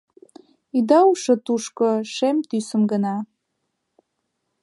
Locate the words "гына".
2.91-3.15